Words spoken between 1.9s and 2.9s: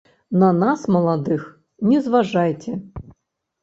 не зважайце.